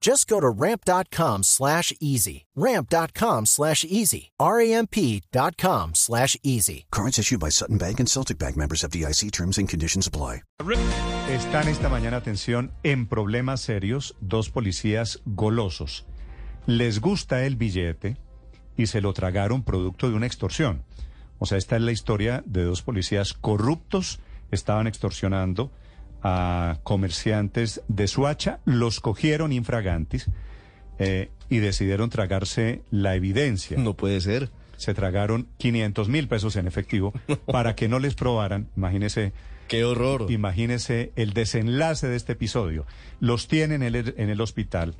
Just 0.00 0.28
go 0.28 0.40
to 0.40 0.48
ramp.com 0.48 1.42
slash 1.42 1.92
easy. 2.00 2.46
Ramp.com 2.54 3.46
slash 3.46 3.84
easy. 3.84 4.30
R-A-M-P.com 4.38 5.94
slash 5.94 6.36
easy. 6.42 6.86
Cards 6.90 7.18
issued 7.18 7.40
by 7.40 7.50
Sutton 7.50 7.78
Bank 7.78 7.98
and 8.00 8.08
Celtic 8.08 8.38
Bank 8.38 8.56
members 8.56 8.84
of 8.84 8.90
DIC 8.90 9.30
terms 9.32 9.58
and 9.58 9.68
conditions 9.68 10.06
apply. 10.06 10.42
Están 11.28 11.68
esta 11.68 11.88
mañana, 11.88 12.16
atención, 12.16 12.72
en 12.82 13.06
problemas 13.06 13.60
serios 13.60 14.14
dos 14.20 14.50
policías 14.50 15.20
golosos. 15.26 16.06
Les 16.66 17.00
gusta 17.00 17.44
el 17.44 17.56
billete 17.56 18.16
y 18.76 18.86
se 18.86 19.00
lo 19.00 19.12
tragaron 19.12 19.62
producto 19.62 20.08
de 20.08 20.14
una 20.14 20.26
extorsión. 20.26 20.84
O 21.38 21.46
sea, 21.46 21.58
esta 21.58 21.76
es 21.76 21.82
la 21.82 21.92
historia 21.92 22.42
de 22.46 22.64
dos 22.64 22.82
policías 22.82 23.34
corruptos, 23.34 24.20
estaban 24.50 24.86
extorsionando 24.86 25.70
a 26.22 26.78
comerciantes 26.82 27.82
de 27.88 28.08
Suacha, 28.08 28.60
los 28.64 29.00
cogieron 29.00 29.52
infragantis 29.52 30.30
eh, 30.98 31.30
y 31.48 31.58
decidieron 31.58 32.10
tragarse 32.10 32.82
la 32.90 33.14
evidencia. 33.14 33.78
No 33.78 33.94
puede 33.94 34.20
ser. 34.20 34.50
Se 34.76 34.94
tragaron 34.94 35.48
500 35.58 36.08
mil 36.08 36.28
pesos 36.28 36.56
en 36.56 36.66
efectivo 36.66 37.12
para 37.46 37.74
que 37.74 37.88
no 37.88 37.98
les 37.98 38.14
probaran. 38.14 38.68
Imagínese. 38.76 39.32
¡Qué 39.68 39.84
horror! 39.84 40.30
Imagínese 40.30 41.12
el 41.16 41.34
desenlace 41.34 42.08
de 42.08 42.16
este 42.16 42.32
episodio. 42.32 42.86
Los 43.20 43.48
tienen 43.48 43.82
en 43.82 43.94
el, 43.94 44.14
en 44.16 44.30
el 44.30 44.40
hospital 44.40 44.94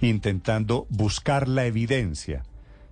intentando 0.00 0.86
buscar 0.90 1.48
la 1.48 1.66
evidencia. 1.66 2.42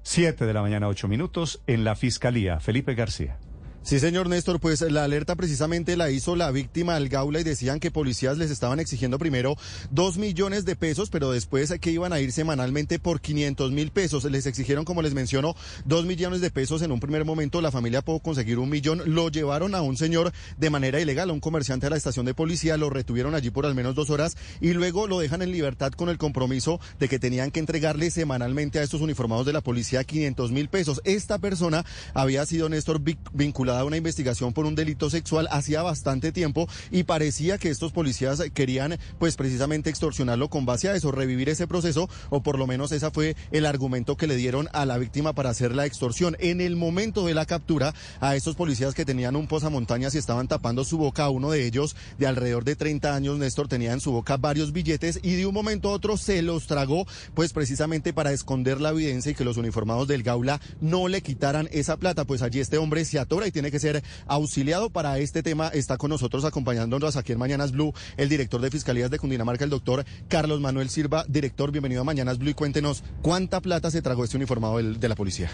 Siete 0.02 0.46
de 0.46 0.54
la 0.54 0.62
mañana, 0.62 0.88
ocho 0.88 1.08
minutos, 1.08 1.62
en 1.66 1.84
la 1.84 1.94
Fiscalía. 1.96 2.60
Felipe 2.60 2.94
García. 2.94 3.38
Sí, 3.82 3.98
señor 3.98 4.28
Néstor, 4.28 4.60
pues 4.60 4.82
la 4.82 5.04
alerta 5.04 5.36
precisamente 5.36 5.96
la 5.96 6.10
hizo 6.10 6.36
la 6.36 6.50
víctima 6.50 6.96
al 6.96 7.08
Gaula 7.08 7.40
y 7.40 7.44
decían 7.44 7.80
que 7.80 7.90
policías 7.90 8.36
les 8.36 8.50
estaban 8.50 8.78
exigiendo 8.78 9.18
primero 9.18 9.56
dos 9.90 10.18
millones 10.18 10.66
de 10.66 10.76
pesos, 10.76 11.08
pero 11.08 11.32
después 11.32 11.72
que 11.80 11.90
iban 11.90 12.12
a 12.12 12.20
ir 12.20 12.30
semanalmente 12.30 12.98
por 12.98 13.22
500 13.22 13.72
mil 13.72 13.90
pesos. 13.90 14.24
Les 14.24 14.44
exigieron, 14.44 14.84
como 14.84 15.00
les 15.00 15.14
menciono, 15.14 15.56
dos 15.86 16.04
millones 16.04 16.42
de 16.42 16.50
pesos 16.50 16.82
en 16.82 16.92
un 16.92 17.00
primer 17.00 17.24
momento. 17.24 17.62
La 17.62 17.72
familia 17.72 18.02
pudo 18.02 18.20
conseguir 18.20 18.58
un 18.58 18.68
millón. 18.68 19.02
Lo 19.06 19.30
llevaron 19.30 19.74
a 19.74 19.80
un 19.80 19.96
señor 19.96 20.30
de 20.58 20.70
manera 20.70 21.00
ilegal, 21.00 21.30
a 21.30 21.32
un 21.32 21.40
comerciante 21.40 21.86
a 21.86 21.90
la 21.90 21.96
estación 21.96 22.26
de 22.26 22.34
policía. 22.34 22.76
Lo 22.76 22.90
retuvieron 22.90 23.34
allí 23.34 23.48
por 23.50 23.64
al 23.64 23.74
menos 23.74 23.94
dos 23.94 24.10
horas 24.10 24.36
y 24.60 24.74
luego 24.74 25.06
lo 25.06 25.18
dejan 25.18 25.40
en 25.40 25.52
libertad 25.52 25.92
con 25.92 26.10
el 26.10 26.18
compromiso 26.18 26.80
de 26.98 27.08
que 27.08 27.18
tenían 27.18 27.50
que 27.50 27.60
entregarle 27.60 28.10
semanalmente 28.10 28.78
a 28.78 28.82
estos 28.82 29.00
uniformados 29.00 29.46
de 29.46 29.54
la 29.54 29.62
policía 29.62 30.04
500 30.04 30.52
mil 30.52 30.68
pesos. 30.68 31.00
Esta 31.04 31.38
persona 31.38 31.86
había 32.12 32.44
sido, 32.44 32.68
Néstor, 32.68 33.00
vinculada 33.32 33.69
a 33.78 33.84
una 33.84 33.96
investigación 33.96 34.52
por 34.52 34.66
un 34.66 34.74
delito 34.74 35.10
sexual 35.10 35.48
hacía 35.50 35.82
bastante 35.82 36.32
tiempo 36.32 36.68
y 36.90 37.04
parecía 37.04 37.58
que 37.58 37.68
estos 37.70 37.92
policías 37.92 38.42
querían 38.54 38.98
pues 39.18 39.36
precisamente 39.36 39.90
extorsionarlo 39.90 40.48
con 40.48 40.66
base 40.66 40.88
a 40.88 40.94
eso, 40.94 41.12
revivir 41.12 41.48
ese 41.48 41.66
proceso 41.66 42.08
o 42.30 42.42
por 42.42 42.58
lo 42.58 42.66
menos 42.66 42.92
ese 42.92 43.10
fue 43.10 43.36
el 43.50 43.66
argumento 43.66 44.16
que 44.16 44.26
le 44.26 44.36
dieron 44.36 44.68
a 44.72 44.86
la 44.86 44.98
víctima 44.98 45.32
para 45.32 45.50
hacer 45.50 45.74
la 45.74 45.86
extorsión. 45.86 46.36
En 46.40 46.60
el 46.60 46.76
momento 46.76 47.26
de 47.26 47.34
la 47.34 47.46
captura 47.46 47.94
a 48.20 48.36
estos 48.36 48.56
policías 48.56 48.94
que 48.94 49.04
tenían 49.04 49.36
un 49.36 49.46
posamontañas 49.46 50.14
y 50.14 50.18
estaban 50.18 50.48
tapando 50.48 50.84
su 50.84 50.98
boca, 50.98 51.28
uno 51.30 51.50
de 51.50 51.66
ellos 51.66 51.96
de 52.18 52.26
alrededor 52.26 52.64
de 52.64 52.76
30 52.76 53.14
años, 53.14 53.38
Néstor, 53.38 53.68
tenía 53.68 53.92
en 53.92 54.00
su 54.00 54.12
boca 54.12 54.36
varios 54.36 54.72
billetes 54.72 55.20
y 55.22 55.34
de 55.34 55.46
un 55.46 55.54
momento 55.54 55.90
a 55.90 55.92
otro 55.92 56.16
se 56.16 56.42
los 56.42 56.66
tragó 56.66 57.06
pues 57.34 57.52
precisamente 57.52 58.12
para 58.12 58.32
esconder 58.32 58.80
la 58.80 58.90
evidencia 58.90 59.32
y 59.32 59.34
que 59.34 59.44
los 59.44 59.56
uniformados 59.56 60.08
del 60.08 60.22
Gaula 60.22 60.60
no 60.80 61.08
le 61.08 61.22
quitaran 61.22 61.68
esa 61.72 61.96
plata, 61.96 62.24
pues 62.24 62.42
allí 62.42 62.60
este 62.60 62.78
hombre 62.78 63.04
se 63.04 63.18
atora 63.18 63.46
y 63.46 63.52
tiene 63.52 63.59
que 63.68 63.78
ser 63.78 64.02
auxiliado 64.26 64.88
para 64.88 65.18
este 65.18 65.42
tema. 65.42 65.68
Está 65.68 65.98
con 65.98 66.08
nosotros 66.08 66.44
acompañándonos 66.44 67.16
aquí 67.16 67.32
en 67.32 67.38
Mañanas 67.38 67.72
Blue 67.72 67.92
el 68.16 68.28
director 68.28 68.60
de 68.60 68.70
Fiscalías 68.70 69.10
de 69.10 69.18
Cundinamarca, 69.18 69.64
el 69.64 69.70
doctor 69.70 70.04
Carlos 70.28 70.60
Manuel 70.60 70.88
Silva. 70.88 71.24
Director, 71.28 71.72
bienvenido 71.72 72.00
a 72.00 72.04
Mañanas 72.04 72.38
Blue 72.38 72.50
y 72.50 72.54
cuéntenos 72.54 73.02
cuánta 73.22 73.60
plata 73.60 73.90
se 73.90 74.02
tragó 74.02 74.24
este 74.24 74.36
uniformado 74.36 74.78
de 74.78 75.08
la 75.08 75.16
policía. 75.16 75.50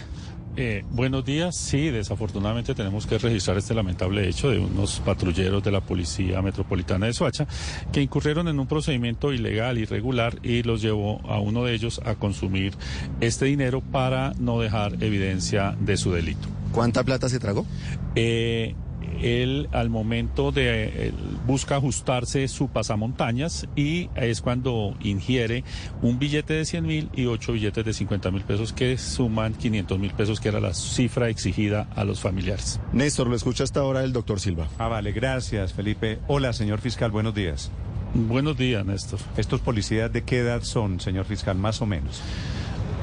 Eh, 0.59 0.83
buenos 0.89 1.23
días. 1.23 1.55
Sí, 1.55 1.91
desafortunadamente 1.91 2.73
tenemos 2.73 3.05
que 3.05 3.19
registrar 3.19 3.57
este 3.57 3.75
lamentable 3.75 4.27
hecho 4.27 4.49
de 4.49 4.57
unos 4.57 4.99
patrulleros 5.01 5.63
de 5.63 5.71
la 5.71 5.81
Policía 5.81 6.41
Metropolitana 6.41 7.05
de 7.05 7.13
Soacha 7.13 7.47
que 7.91 8.01
incurrieron 8.01 8.47
en 8.47 8.59
un 8.59 8.65
procedimiento 8.65 9.31
ilegal, 9.31 9.77
irregular 9.77 10.39
y 10.41 10.63
los 10.63 10.81
llevó 10.81 11.21
a 11.29 11.39
uno 11.39 11.63
de 11.63 11.75
ellos 11.75 12.01
a 12.05 12.15
consumir 12.15 12.73
este 13.21 13.45
dinero 13.45 13.81
para 13.81 14.33
no 14.39 14.59
dejar 14.59 14.93
evidencia 15.03 15.75
de 15.79 15.95
su 15.95 16.11
delito. 16.11 16.56
¿Cuánta 16.77 17.03
plata 17.03 17.27
se 17.27 17.39
tragó? 17.39 17.65
Eh, 18.13 18.75
él 19.19 19.67
al 19.71 19.89
momento 19.89 20.51
de 20.51 21.11
busca 21.47 21.77
ajustarse 21.77 22.47
su 22.47 22.67
pasamontañas 22.67 23.67
y 23.75 24.11
es 24.15 24.41
cuando 24.41 24.95
ingiere 25.01 25.63
un 26.03 26.19
billete 26.19 26.53
de 26.53 26.65
100 26.65 26.85
mil 26.85 27.09
y 27.15 27.25
ocho 27.25 27.53
billetes 27.53 27.83
de 27.83 27.93
50 27.93 28.29
mil 28.29 28.43
pesos 28.43 28.73
que 28.73 28.95
suman 28.99 29.55
500 29.55 29.97
mil 29.97 30.11
pesos 30.11 30.39
que 30.39 30.49
era 30.49 30.59
la 30.59 30.75
cifra 30.75 31.29
exigida 31.29 31.89
a 31.95 32.03
los 32.03 32.19
familiares. 32.19 32.79
Néstor, 32.93 33.25
lo 33.25 33.35
escucha 33.35 33.63
hasta 33.63 33.79
ahora 33.79 34.03
el 34.03 34.13
doctor 34.13 34.39
Silva. 34.39 34.67
Ah, 34.77 34.87
vale, 34.87 35.13
gracias 35.13 35.73
Felipe. 35.73 36.19
Hola, 36.27 36.53
señor 36.53 36.79
fiscal, 36.79 37.09
buenos 37.09 37.33
días. 37.33 37.71
Buenos 38.13 38.55
días, 38.55 38.85
Néstor. 38.85 39.19
¿Estos 39.35 39.61
policías 39.61 40.13
de 40.13 40.23
qué 40.23 40.39
edad 40.41 40.61
son, 40.61 40.99
señor 40.99 41.25
fiscal, 41.25 41.57
más 41.57 41.81
o 41.81 41.87
menos? 41.87 42.21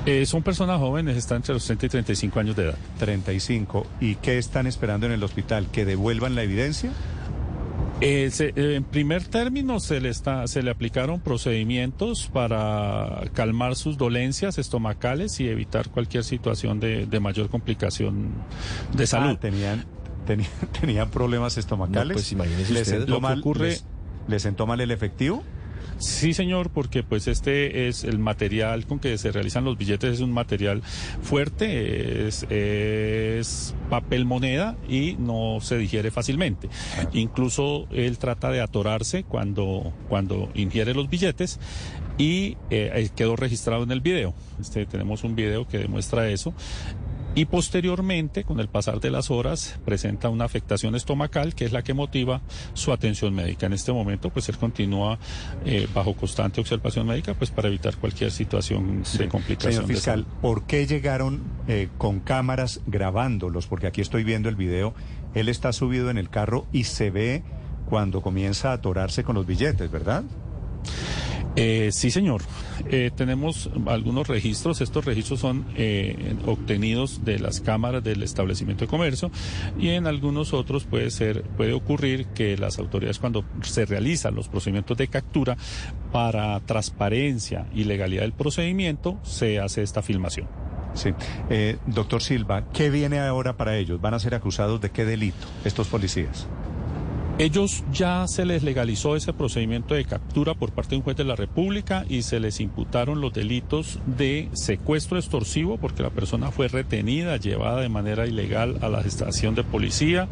Eh, 0.07 0.27
son 0.27 0.43
personas 0.43 0.79
jóvenes, 0.79 1.17
están 1.17 1.37
entre 1.37 1.55
los 1.55 1.65
30 1.65 1.87
y 1.87 1.89
35 1.89 2.41
años 2.41 2.57
de 2.57 2.65
edad. 2.65 2.79
35. 2.99 3.87
¿Y 4.01 4.17
qué 4.17 4.39
están 4.39 4.67
esperando 4.67 5.07
en 5.07 5.13
el 5.13 5.23
hospital? 5.23 5.67
¿Que 5.73 5.85
devuelvan 5.85 6.35
la 6.35 6.43
evidencia? 6.43 6.91
Eh, 8.01 8.31
eh, 8.39 8.75
en 8.75 8.85
primer 8.85 9.25
término 9.25 9.81
se 9.81 10.01
le, 10.01 10.11
está, 10.11 10.47
se 10.47 10.63
le 10.63 10.71
aplicaron 10.71 11.21
procedimientos 11.21 12.29
para 12.31 13.23
calmar 13.33 13.77
sus 13.77 13.97
dolencias 13.97 14.59
estomacales 14.59 15.41
y 15.41 15.49
evitar 15.49 15.89
cualquier 15.89 16.25
situación 16.25 16.81
de, 16.81 17.21
mayor 17.21 17.49
complicación 17.49 18.33
de 18.95 19.07
salud. 19.07 19.37
Ah, 19.37 19.41
tenían, 19.41 19.85
tenían, 20.81 21.09
problemas 21.11 21.57
estomacales. 21.57 22.15
pues 22.15 22.33
imagínese 22.33 22.73
¿Les 22.73 22.89
usted, 22.89 23.09
lo 23.09 23.21
que 23.21 23.27
ocurre... 23.27 23.79
¿Les 24.27 24.43
sentó 24.43 24.67
mal 24.67 24.81
el 24.81 24.91
efectivo? 24.91 25.45
Sí, 25.99 26.35
señor, 26.35 26.71
porque 26.71 27.03
pues 27.03 27.29
este 27.29 27.89
es 27.89 28.05
el 28.05 28.19
material 28.19 28.87
con 28.87 28.99
que 28.99 29.17
se 29.19 29.31
realizan 29.33 29.65
los 29.65 29.79
billetes, 29.79 30.15
es 30.15 30.21
un 30.21 30.33
material 30.33 30.83
fuerte, 31.23 32.27
es, 32.27 33.75
papel 33.89 34.25
moneda 34.25 34.77
y 34.89 35.17
no 35.19 35.59
se 35.61 35.79
digiere 35.79 36.11
fácilmente. 36.11 36.69
Incluso 37.13 37.87
él 37.91 38.19
trata 38.19 38.51
de 38.51 38.61
atorarse 38.61 39.25
cuando, 39.25 39.93
cuando 40.09 40.51
ingiere 40.55 40.95
los 40.95 41.09
billetes 41.09 41.61
y 42.19 42.57
eh, 42.71 43.09
quedó 43.15 43.37
registrado 43.37 43.83
en 43.85 43.91
el 43.91 44.01
video. 44.01 44.35
Este, 44.61 44.87
tenemos 44.87 45.25
un 45.25 45.35
video 45.35 45.67
que 45.67 45.79
demuestra 45.79 46.29
eso 46.29 46.55
y 47.35 47.47
posteriormente, 47.47 48.45
con 48.45 48.61
el 48.61 48.69
pasar 48.69 49.01
de 49.01 49.11
las 49.11 49.31
horas, 49.31 49.79
presenta 49.85 50.29
una 50.29 50.45
afectación 50.45 50.95
estomacal 50.95 51.55
que 51.55 51.65
es 51.65 51.73
la 51.73 51.83
que 51.83 51.93
motiva 51.93 52.43
su 52.75 52.93
atención 52.93 53.35
médica. 53.35 53.67
En 53.67 53.73
este 53.73 53.93
momento, 53.93 54.31
pues 54.31 54.49
él 54.49 54.57
continúa 54.57 55.19
eh, 55.65 55.89
bajo 55.93 56.15
constante 56.15 56.61
observación 56.61 57.07
médica, 57.07 57.35
pues 57.35 57.51
para 57.51 57.69
evitar 57.69 57.97
cualquier 57.97 58.31
situación 58.31 59.03
de 59.19 59.29
complicación. 59.29 59.73
Señor 59.73 59.87
fiscal, 59.87 60.27
¿por 60.41 60.65
qué 60.67 60.87
llegaron 60.87 61.43
eh, 61.67 61.89
con 61.99 62.21
cámaras 62.21 62.81
grabándolos? 62.87 63.67
Porque 63.67 63.89
aquí 63.89 64.01
estoy 64.01 64.23
viendo 64.23 64.49
el 64.49 64.55
video, 64.55 64.95
él 65.35 65.49
está 65.49 65.73
subido 65.73 66.11
en 66.11 66.19
el 66.19 66.31
carro 66.31 66.67
y 66.73 66.85
se 66.85 67.11
ve 67.11 67.43
cuando 67.89 68.23
comienza 68.23 68.71
a 68.71 68.75
atorarse 68.75 69.25
con 69.25 69.35
los 69.35 69.47
billetes, 69.47 69.91
¿verdad? 69.91 70.25
Eh, 71.57 71.91
sí, 71.93 72.11
señor. 72.11 72.43
Eh, 72.91 73.11
tenemos 73.15 73.71
algunos 73.87 74.27
registros. 74.27 74.81
Estos 74.81 75.05
registros 75.05 75.41
son 75.41 75.65
eh, 75.77 76.35
obtenidos 76.47 77.25
de 77.25 77.39
las 77.39 77.61
cámaras 77.61 78.03
del 78.03 78.23
establecimiento 78.23 78.85
de 78.85 78.89
comercio 78.89 79.31
y 79.79 79.91
en 79.91 80.07
algunos 80.07 80.53
otros 80.53 80.85
puede 80.85 81.11
ser, 81.11 81.43
puede 81.43 81.73
ocurrir 81.73 82.27
que 82.29 82.57
las 82.57 82.79
autoridades 82.79 83.19
cuando 83.19 83.45
se 83.63 83.87
realizan 83.87 84.35
los 84.35 84.49
procedimientos 84.49 84.97
de 84.97 85.09
captura 85.09 85.57
para 86.13 86.59
transparencia 86.61 87.67
y 87.75 87.85
legalidad 87.85 88.23
del 88.23 88.33
procedimiento 88.33 89.19
se 89.23 89.61
hace 89.61 89.83
esta 89.83 90.03
filmación. 90.03 90.49
Sí. 90.95 91.11
doctor 91.87 92.23
Silva, 92.23 92.69
¿qué 92.73 92.89
viene 92.89 93.19
ahora 93.19 93.57
para 93.57 93.77
ellos? 93.77 94.01
¿Van 94.01 94.15
a 94.15 94.21
ser 94.21 94.37
acusados 94.37 94.81
de 94.81 94.91
qué 94.91 95.05
delito 95.05 95.45
estos 95.65 95.89
policías? 95.89 96.47
Ellos 97.37 97.83
ya 97.93 98.29
se 98.29 98.45
les 98.47 98.63
legalizó 98.63 99.17
ese 99.17 99.33
procedimiento 99.33 99.97
de 99.97 100.05
captura 100.05 100.55
por 100.55 100.71
parte 100.71 100.91
de 100.91 100.99
un 100.99 101.03
juez 101.03 101.17
de 101.17 101.25
la 101.25 101.35
República 101.35 102.05
y 102.09 102.23
se 102.23 102.39
les 102.39 102.61
imputaron 102.61 103.21
los 103.21 103.33
delitos 103.33 103.99
de 104.07 104.49
secuestro 104.53 105.19
extorsivo 105.19 105.77
porque 105.77 106.05
la 106.05 106.11
persona 106.11 106.53
fue 106.53 106.69
retenida, 106.69 107.37
llevada 107.37 107.81
de 107.81 107.89
manera 107.89 108.29
ilegal 108.29 108.79
a 108.83 108.89
la 108.89 109.01
estación 109.01 109.57
de 109.57 109.65
policía. 109.65 110.29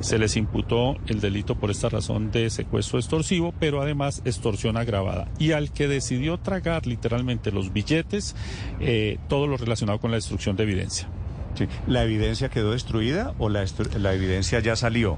Se 0.00 0.18
les 0.18 0.36
imputó 0.36 0.98
el 1.06 1.20
delito 1.20 1.54
por 1.54 1.70
esta 1.70 1.88
razón 1.88 2.30
de 2.30 2.50
secuestro 2.50 2.98
extorsivo, 2.98 3.54
pero 3.58 3.80
además 3.80 4.20
extorsión 4.26 4.76
agravada. 4.76 5.28
Y 5.38 5.52
al 5.52 5.72
que 5.72 5.88
decidió 5.88 6.36
tragar 6.36 6.86
literalmente 6.86 7.50
los 7.50 7.72
billetes, 7.72 8.36
eh, 8.78 9.16
todo 9.26 9.46
lo 9.46 9.56
relacionado 9.56 10.00
con 10.00 10.10
la 10.10 10.18
destrucción 10.18 10.54
de 10.56 10.64
evidencia. 10.64 11.08
Sí. 11.54 11.66
¿La 11.86 12.04
evidencia 12.04 12.50
quedó 12.50 12.72
destruida 12.72 13.34
o 13.38 13.48
la, 13.48 13.64
la 13.98 14.12
evidencia 14.12 14.60
ya 14.60 14.76
salió? 14.76 15.16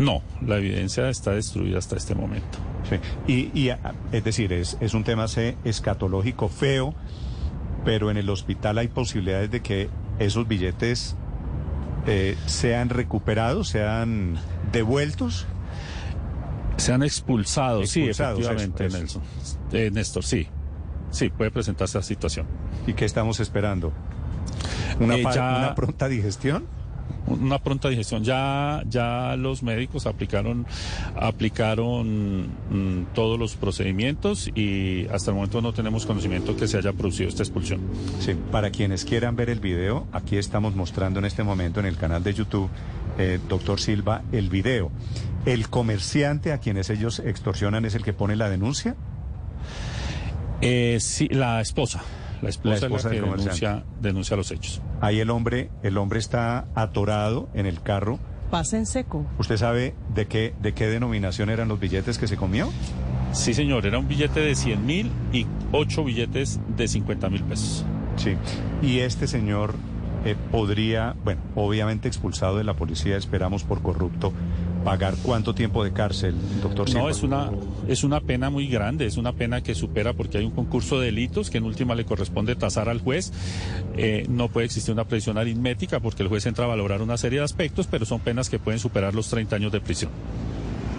No, 0.00 0.22
la 0.40 0.56
evidencia 0.56 1.10
está 1.10 1.32
destruida 1.32 1.76
hasta 1.76 1.94
este 1.94 2.14
momento. 2.14 2.58
Sí. 3.26 3.44
Y, 3.54 3.70
es 4.12 4.24
decir, 4.24 4.50
es, 4.54 4.78
es 4.80 4.94
un 4.94 5.04
tema 5.04 5.26
escatológico 5.64 6.48
feo, 6.48 6.94
pero 7.84 8.10
en 8.10 8.16
el 8.16 8.30
hospital 8.30 8.78
hay 8.78 8.88
posibilidades 8.88 9.50
de 9.50 9.60
que 9.60 9.90
esos 10.18 10.48
billetes 10.48 11.16
eh, 12.06 12.34
sean 12.46 12.88
recuperados, 12.88 13.68
sean 13.68 14.38
devueltos. 14.72 15.46
Sean 16.78 17.02
expulsados, 17.02 17.90
sí, 17.90 18.08
efectivamente, 18.08 18.88
Nelson. 18.88 19.22
Eh, 19.70 19.90
Néstor, 19.92 20.24
sí. 20.24 20.48
Sí, 21.10 21.28
puede 21.28 21.50
presentarse 21.50 21.98
esa 21.98 22.08
situación. 22.08 22.46
¿Y 22.86 22.94
qué 22.94 23.04
estamos 23.04 23.38
esperando? 23.38 23.92
¿Una, 24.98 25.16
eh, 25.16 25.26
¿Una 25.26 25.74
pronta 25.74 26.08
digestión? 26.08 26.79
Una 27.30 27.58
pronta 27.58 27.88
digestión. 27.88 28.24
Ya, 28.24 28.82
ya 28.88 29.36
los 29.36 29.62
médicos 29.62 30.06
aplicaron, 30.06 30.66
aplicaron 31.16 32.48
mm, 32.70 33.14
todos 33.14 33.38
los 33.38 33.56
procedimientos 33.56 34.50
y 34.54 35.06
hasta 35.08 35.30
el 35.30 35.36
momento 35.36 35.60
no 35.60 35.72
tenemos 35.72 36.06
conocimiento 36.06 36.56
que 36.56 36.68
se 36.68 36.78
haya 36.78 36.92
producido 36.92 37.28
esta 37.28 37.42
expulsión. 37.42 37.80
Sí, 38.20 38.34
para 38.50 38.70
quienes 38.70 39.04
quieran 39.04 39.36
ver 39.36 39.50
el 39.50 39.60
video, 39.60 40.06
aquí 40.12 40.36
estamos 40.36 40.74
mostrando 40.74 41.18
en 41.18 41.24
este 41.24 41.42
momento 41.42 41.80
en 41.80 41.86
el 41.86 41.96
canal 41.96 42.22
de 42.22 42.34
YouTube, 42.34 42.68
eh, 43.18 43.38
doctor 43.48 43.80
Silva, 43.80 44.22
el 44.32 44.48
video. 44.48 44.90
¿El 45.46 45.68
comerciante 45.68 46.52
a 46.52 46.58
quienes 46.58 46.90
ellos 46.90 47.20
extorsionan 47.20 47.84
es 47.84 47.94
el 47.94 48.02
que 48.02 48.12
pone 48.12 48.36
la 48.36 48.50
denuncia? 48.50 48.96
Eh, 50.60 50.98
sí, 51.00 51.28
la 51.28 51.60
esposa. 51.60 52.02
La 52.42 52.48
esposa, 52.48 52.86
es 52.86 53.04
la 53.04 53.10
que 53.10 53.20
denuncia, 53.20 53.84
denuncia 54.00 54.36
los 54.36 54.50
hechos. 54.50 54.80
Ahí 55.00 55.20
el 55.20 55.30
hombre, 55.30 55.70
el 55.82 55.98
hombre 55.98 56.18
está 56.18 56.66
atorado 56.74 57.48
en 57.54 57.66
el 57.66 57.82
carro. 57.82 58.18
Pasa 58.50 58.76
en 58.76 58.86
seco. 58.86 59.26
¿Usted 59.38 59.56
sabe 59.56 59.94
de 60.14 60.26
qué, 60.26 60.54
de 60.60 60.72
qué 60.72 60.86
denominación 60.86 61.50
eran 61.50 61.68
los 61.68 61.78
billetes 61.78 62.18
que 62.18 62.26
se 62.26 62.36
comió? 62.36 62.70
Sí, 63.32 63.54
señor, 63.54 63.86
era 63.86 63.98
un 63.98 64.08
billete 64.08 64.40
de 64.40 64.54
100 64.54 64.86
mil 64.86 65.12
y 65.32 65.46
ocho 65.72 66.02
billetes 66.02 66.58
de 66.76 66.88
50 66.88 67.30
mil 67.30 67.44
pesos. 67.44 67.84
Sí, 68.16 68.34
y 68.82 68.98
este 68.98 69.26
señor 69.26 69.74
eh, 70.24 70.36
podría, 70.50 71.14
bueno, 71.24 71.40
obviamente 71.54 72.08
expulsado 72.08 72.58
de 72.58 72.64
la 72.64 72.74
policía, 72.74 73.16
esperamos 73.16 73.62
por 73.62 73.82
corrupto, 73.82 74.32
pagar 74.84 75.14
cuánto 75.22 75.54
tiempo 75.54 75.84
de 75.84 75.92
cárcel, 75.92 76.34
doctor 76.62 76.92
No, 76.94 77.08
es 77.08 77.22
una, 77.22 77.50
es 77.88 78.04
una 78.04 78.20
pena 78.20 78.50
muy 78.50 78.66
grande, 78.68 79.06
es 79.06 79.16
una 79.16 79.32
pena 79.32 79.62
que 79.62 79.74
supera 79.74 80.12
porque 80.12 80.38
hay 80.38 80.44
un 80.44 80.52
concurso 80.52 80.98
de 80.98 81.06
delitos 81.06 81.50
que 81.50 81.58
en 81.58 81.64
última 81.64 81.94
le 81.94 82.04
corresponde 82.04 82.56
tasar 82.56 82.88
al 82.88 83.00
juez. 83.00 83.32
Eh, 83.96 84.26
no 84.28 84.48
puede 84.48 84.66
existir 84.66 84.92
una 84.92 85.04
prisión 85.04 85.38
aritmética 85.38 86.00
porque 86.00 86.22
el 86.22 86.28
juez 86.28 86.46
entra 86.46 86.64
a 86.64 86.68
valorar 86.68 87.02
una 87.02 87.16
serie 87.16 87.40
de 87.40 87.44
aspectos, 87.44 87.86
pero 87.86 88.04
son 88.04 88.20
penas 88.20 88.48
que 88.48 88.58
pueden 88.58 88.80
superar 88.80 89.14
los 89.14 89.28
30 89.28 89.56
años 89.56 89.72
de 89.72 89.80
prisión. 89.80 90.10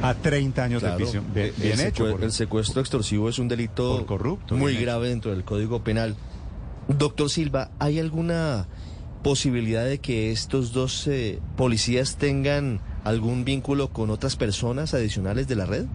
A 0.01 0.15
30 0.15 0.63
años 0.63 0.81
de 0.81 0.91
prisión. 0.91 1.25
Bien 1.33 1.53
el 1.61 1.79
hecho. 1.79 2.07
El 2.19 2.31
secuestro 2.31 2.81
extorsivo 2.81 3.29
es 3.29 3.39
un 3.39 3.47
delito 3.47 4.05
corrupto, 4.05 4.55
muy 4.55 4.75
grave 4.75 5.09
dentro 5.09 5.31
del 5.31 5.43
Código 5.43 5.83
Penal. 5.83 6.15
Doctor 6.87 7.29
Silva, 7.29 7.71
¿hay 7.79 7.99
alguna 7.99 8.67
posibilidad 9.23 9.85
de 9.85 9.99
que 9.99 10.31
estos 10.31 10.73
dos 10.73 11.07
eh, 11.07 11.39
policías 11.55 12.15
tengan 12.15 12.81
algún 13.03 13.45
vínculo 13.45 13.89
con 13.89 14.09
otras 14.09 14.35
personas 14.35 14.93
adicionales 14.93 15.47
de 15.47 15.55
la 15.55 15.65
red? 15.65 15.85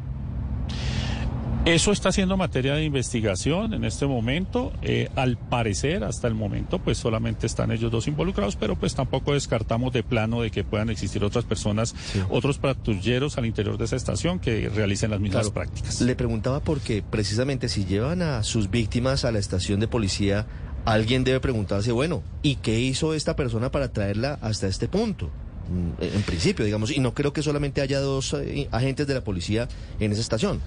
Eso 1.66 1.90
está 1.90 2.12
siendo 2.12 2.36
materia 2.36 2.76
de 2.76 2.84
investigación 2.84 3.74
en 3.74 3.84
este 3.84 4.06
momento. 4.06 4.72
Eh, 4.82 5.08
al 5.16 5.36
parecer, 5.36 6.04
hasta 6.04 6.28
el 6.28 6.34
momento, 6.34 6.78
pues 6.78 6.96
solamente 6.96 7.48
están 7.48 7.72
ellos 7.72 7.90
dos 7.90 8.06
involucrados, 8.06 8.54
pero 8.54 8.76
pues 8.76 8.94
tampoco 8.94 9.32
descartamos 9.32 9.92
de 9.92 10.04
plano 10.04 10.42
de 10.42 10.52
que 10.52 10.62
puedan 10.62 10.90
existir 10.90 11.24
otras 11.24 11.44
personas, 11.44 11.92
otros 12.30 12.58
patrulleros 12.58 13.36
al 13.36 13.46
interior 13.46 13.78
de 13.78 13.86
esa 13.86 13.96
estación 13.96 14.38
que 14.38 14.68
realicen 14.68 15.10
las 15.10 15.18
mismas 15.18 15.50
prácticas. 15.50 16.00
Le 16.00 16.14
preguntaba 16.14 16.60
porque 16.60 17.02
precisamente 17.02 17.68
si 17.68 17.84
llevan 17.84 18.22
a 18.22 18.44
sus 18.44 18.70
víctimas 18.70 19.24
a 19.24 19.32
la 19.32 19.40
estación 19.40 19.80
de 19.80 19.88
policía, 19.88 20.46
alguien 20.84 21.24
debe 21.24 21.40
preguntarse, 21.40 21.90
bueno, 21.90 22.22
¿y 22.42 22.56
qué 22.56 22.78
hizo 22.78 23.12
esta 23.12 23.34
persona 23.34 23.72
para 23.72 23.92
traerla 23.92 24.38
hasta 24.40 24.68
este 24.68 24.86
punto? 24.86 25.32
Mm, 25.68 26.02
en 26.02 26.22
principio, 26.22 26.64
digamos, 26.64 26.90
y 26.90 27.00
no 27.00 27.12
creo 27.14 27.32
que 27.32 27.42
solamente 27.42 27.80
haya 27.80 28.00
dos 28.00 28.34
eh, 28.34 28.68
agentes 28.70 29.06
de 29.06 29.14
la 29.14 29.24
policía 29.24 29.68
en 29.98 30.12
esa 30.12 30.20
estación. 30.20 30.60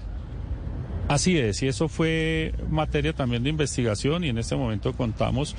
Así 1.08 1.36
es, 1.38 1.60
y 1.64 1.66
eso 1.66 1.88
fue 1.88 2.54
materia 2.68 3.12
también 3.12 3.42
de 3.42 3.50
investigación 3.50 4.22
y 4.22 4.28
en 4.28 4.38
este 4.38 4.54
momento 4.54 4.92
contamos 4.92 5.56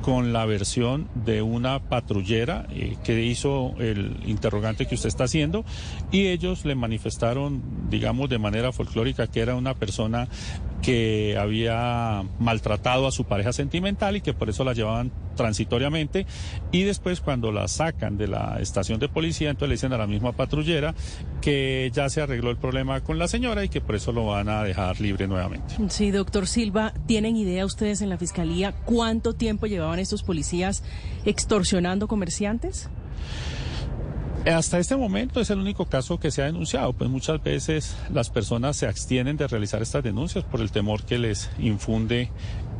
con 0.00 0.32
la 0.32 0.46
versión 0.46 1.08
de 1.16 1.42
una 1.42 1.80
patrullera 1.80 2.68
eh, 2.70 2.96
que 3.02 3.20
hizo 3.24 3.74
el 3.80 4.20
interrogante 4.26 4.86
que 4.86 4.94
usted 4.94 5.08
está 5.08 5.24
haciendo 5.24 5.64
y 6.12 6.28
ellos 6.28 6.64
le 6.64 6.76
manifestaron, 6.76 7.90
digamos, 7.90 8.30
de 8.30 8.38
manera 8.38 8.70
folclórica 8.70 9.26
que 9.26 9.40
era 9.40 9.56
una 9.56 9.74
persona 9.74 10.28
que 10.82 11.36
había 11.38 12.24
maltratado 12.38 13.06
a 13.06 13.12
su 13.12 13.24
pareja 13.24 13.52
sentimental 13.52 14.16
y 14.16 14.20
que 14.20 14.34
por 14.34 14.50
eso 14.50 14.64
la 14.64 14.72
llevaban 14.72 15.12
transitoriamente 15.36 16.26
y 16.72 16.82
después 16.82 17.20
cuando 17.20 17.52
la 17.52 17.68
sacan 17.68 18.18
de 18.18 18.28
la 18.28 18.58
estación 18.60 18.98
de 19.00 19.08
policía 19.08 19.48
entonces 19.48 19.68
le 19.68 19.74
dicen 19.76 19.92
a 19.92 19.98
la 19.98 20.06
misma 20.06 20.32
patrullera 20.32 20.94
que 21.40 21.90
ya 21.94 22.08
se 22.08 22.20
arregló 22.20 22.50
el 22.50 22.56
problema 22.56 23.00
con 23.00 23.18
la 23.18 23.28
señora 23.28 23.64
y 23.64 23.68
que 23.68 23.80
por 23.80 23.94
eso 23.94 24.12
lo 24.12 24.26
van 24.26 24.48
a 24.48 24.62
dejar 24.64 25.00
libre 25.00 25.26
nuevamente. 25.26 25.74
Sí, 25.88 26.10
doctor 26.10 26.46
Silva, 26.46 26.92
¿tienen 27.06 27.36
idea 27.36 27.64
ustedes 27.64 28.02
en 28.02 28.10
la 28.10 28.18
fiscalía 28.18 28.72
cuánto 28.84 29.34
tiempo 29.34 29.66
llevaban 29.66 30.00
estos 30.00 30.22
policías 30.22 30.82
extorsionando 31.24 32.08
comerciantes? 32.08 32.90
Hasta 34.44 34.80
este 34.80 34.96
momento 34.96 35.40
es 35.40 35.50
el 35.50 35.60
único 35.60 35.86
caso 35.86 36.18
que 36.18 36.32
se 36.32 36.42
ha 36.42 36.46
denunciado, 36.46 36.92
pues 36.92 37.08
muchas 37.08 37.40
veces 37.42 37.96
las 38.12 38.28
personas 38.28 38.76
se 38.76 38.86
abstienen 38.86 39.36
de 39.36 39.46
realizar 39.46 39.82
estas 39.82 40.02
denuncias 40.02 40.42
por 40.42 40.60
el 40.60 40.72
temor 40.72 41.04
que 41.04 41.16
les 41.16 41.48
infunde 41.60 42.28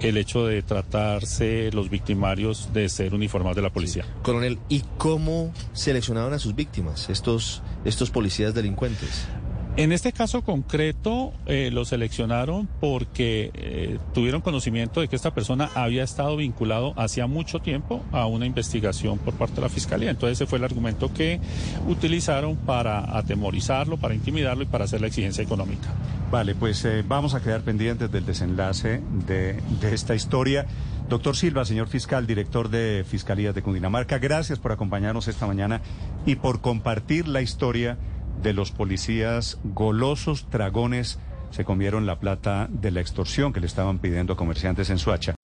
el 0.00 0.16
hecho 0.16 0.45
de 0.45 0.62
tratarse 0.62 1.71
los 1.73 1.88
victimarios 1.88 2.73
de 2.73 2.88
ser 2.88 3.14
uniformados 3.14 3.54
de 3.54 3.62
la 3.62 3.71
policía. 3.71 4.04
Coronel, 4.23 4.59
¿y 4.69 4.83
cómo 4.99 5.52
seleccionaron 5.73 6.33
a 6.33 6.40
sus 6.40 6.57
víctimas, 6.57 7.09
estos, 7.09 7.62
estos 7.85 8.11
policías 8.11 8.54
delincuentes? 8.54 9.28
En 9.74 9.90
este 9.90 10.12
caso 10.12 10.42
concreto 10.42 11.32
eh, 11.46 11.70
lo 11.72 11.86
seleccionaron 11.86 12.68
porque 12.78 13.50
eh, 13.54 13.98
tuvieron 14.12 14.42
conocimiento 14.42 15.00
de 15.00 15.08
que 15.08 15.16
esta 15.16 15.32
persona 15.32 15.70
había 15.74 16.04
estado 16.04 16.36
vinculado 16.36 16.92
hacía 16.98 17.26
mucho 17.26 17.60
tiempo 17.60 18.04
a 18.12 18.26
una 18.26 18.44
investigación 18.44 19.16
por 19.16 19.32
parte 19.32 19.56
de 19.56 19.60
la 19.62 19.70
Fiscalía. 19.70 20.10
Entonces 20.10 20.36
ese 20.36 20.46
fue 20.46 20.58
el 20.58 20.64
argumento 20.64 21.14
que 21.14 21.40
utilizaron 21.88 22.56
para 22.56 23.16
atemorizarlo, 23.16 23.96
para 23.96 24.14
intimidarlo 24.14 24.62
y 24.62 24.66
para 24.66 24.84
hacer 24.84 25.00
la 25.00 25.06
exigencia 25.06 25.42
económica. 25.42 25.88
Vale, 26.30 26.54
pues 26.54 26.84
eh, 26.84 27.02
vamos 27.08 27.34
a 27.34 27.40
quedar 27.40 27.62
pendientes 27.62 28.12
del 28.12 28.26
desenlace 28.26 29.00
de, 29.26 29.54
de 29.80 29.94
esta 29.94 30.14
historia. 30.14 30.66
Doctor 31.08 31.34
Silva, 31.34 31.64
señor 31.64 31.88
fiscal, 31.88 32.26
director 32.26 32.68
de 32.68 33.06
Fiscalía 33.08 33.54
de 33.54 33.62
Cundinamarca, 33.62 34.18
gracias 34.18 34.58
por 34.58 34.72
acompañarnos 34.72 35.28
esta 35.28 35.46
mañana 35.46 35.80
y 36.26 36.36
por 36.36 36.60
compartir 36.60 37.26
la 37.26 37.40
historia 37.40 37.96
de 38.42 38.52
los 38.52 38.70
policías 38.70 39.58
golosos 39.64 40.46
dragones 40.50 41.18
se 41.50 41.64
comieron 41.64 42.06
la 42.06 42.18
plata 42.18 42.68
de 42.70 42.90
la 42.90 43.00
extorsión 43.00 43.52
que 43.52 43.61
le 43.61 43.66
estaban 43.66 43.99
pidiendo 43.99 44.32
a 44.32 44.37
comerciantes 44.37 44.90
en 44.90 44.99
Suacha. 44.99 45.34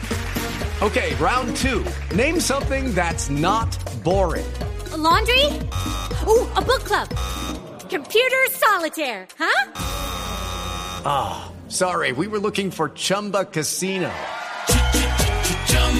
Okay, 0.80 1.14
round 1.16 1.54
two. 1.56 1.84
Name 2.14 2.40
something 2.40 2.94
that's 2.94 3.30
not 3.30 3.68
boring. 4.04 4.46
laundry? 4.96 5.44
Ooh, 6.26 6.46
a 6.56 6.62
book 6.62 6.84
club. 6.84 7.08
Computer 7.90 8.46
solitaire, 8.50 9.26
huh? 9.38 9.72
Ah. 11.04 11.52
Sorry, 11.70 12.12
we 12.12 12.28
were 12.28 12.38
looking 12.38 12.70
for 12.70 12.88
Chumba 12.88 13.44
Casino. 13.44 14.10